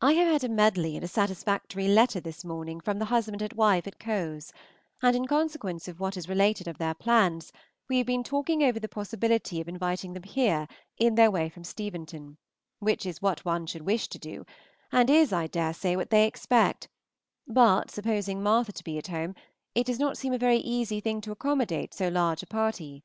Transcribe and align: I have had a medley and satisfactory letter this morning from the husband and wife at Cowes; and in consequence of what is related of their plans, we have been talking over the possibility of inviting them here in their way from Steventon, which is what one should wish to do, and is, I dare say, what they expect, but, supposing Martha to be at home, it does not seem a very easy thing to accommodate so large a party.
I 0.00 0.14
have 0.14 0.26
had 0.32 0.42
a 0.42 0.48
medley 0.52 0.96
and 0.96 1.08
satisfactory 1.08 1.86
letter 1.86 2.18
this 2.18 2.44
morning 2.44 2.80
from 2.80 2.98
the 2.98 3.04
husband 3.04 3.40
and 3.42 3.52
wife 3.52 3.86
at 3.86 4.00
Cowes; 4.00 4.52
and 5.02 5.14
in 5.14 5.28
consequence 5.28 5.86
of 5.86 6.00
what 6.00 6.16
is 6.16 6.28
related 6.28 6.66
of 6.66 6.78
their 6.78 6.94
plans, 6.94 7.52
we 7.88 7.98
have 7.98 8.08
been 8.08 8.24
talking 8.24 8.64
over 8.64 8.80
the 8.80 8.88
possibility 8.88 9.60
of 9.60 9.68
inviting 9.68 10.14
them 10.14 10.24
here 10.24 10.66
in 10.98 11.14
their 11.14 11.30
way 11.30 11.48
from 11.48 11.62
Steventon, 11.62 12.38
which 12.80 13.06
is 13.06 13.22
what 13.22 13.44
one 13.44 13.66
should 13.68 13.82
wish 13.82 14.08
to 14.08 14.18
do, 14.18 14.44
and 14.90 15.08
is, 15.08 15.32
I 15.32 15.46
dare 15.46 15.74
say, 15.74 15.94
what 15.94 16.10
they 16.10 16.26
expect, 16.26 16.88
but, 17.46 17.88
supposing 17.92 18.42
Martha 18.42 18.72
to 18.72 18.82
be 18.82 18.98
at 18.98 19.06
home, 19.06 19.36
it 19.76 19.86
does 19.86 20.00
not 20.00 20.18
seem 20.18 20.32
a 20.32 20.38
very 20.38 20.58
easy 20.58 20.98
thing 20.98 21.20
to 21.20 21.30
accommodate 21.30 21.94
so 21.94 22.08
large 22.08 22.42
a 22.42 22.48
party. 22.48 23.04